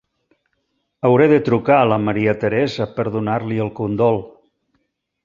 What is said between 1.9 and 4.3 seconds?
la Maria Teresa per donar-li el condol.